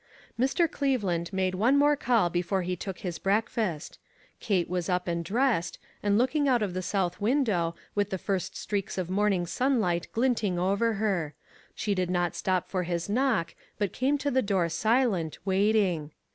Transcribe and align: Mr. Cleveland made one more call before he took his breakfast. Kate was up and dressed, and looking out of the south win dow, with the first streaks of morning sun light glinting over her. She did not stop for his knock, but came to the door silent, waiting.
Mr. 0.39 0.65
Cleveland 0.67 1.31
made 1.31 1.53
one 1.53 1.77
more 1.77 1.95
call 1.95 2.31
before 2.31 2.63
he 2.63 2.75
took 2.75 3.01
his 3.01 3.19
breakfast. 3.19 3.99
Kate 4.39 4.67
was 4.67 4.89
up 4.89 5.07
and 5.07 5.23
dressed, 5.23 5.77
and 6.01 6.17
looking 6.17 6.47
out 6.47 6.63
of 6.63 6.73
the 6.73 6.81
south 6.81 7.21
win 7.21 7.43
dow, 7.43 7.75
with 7.93 8.09
the 8.09 8.17
first 8.17 8.57
streaks 8.57 8.97
of 8.97 9.11
morning 9.11 9.45
sun 9.45 9.79
light 9.79 10.07
glinting 10.11 10.57
over 10.57 10.93
her. 10.93 11.35
She 11.75 11.93
did 11.93 12.09
not 12.09 12.33
stop 12.33 12.67
for 12.67 12.81
his 12.81 13.09
knock, 13.09 13.53
but 13.77 13.93
came 13.93 14.17
to 14.17 14.31
the 14.31 14.41
door 14.41 14.69
silent, 14.69 15.37
waiting. 15.45 16.11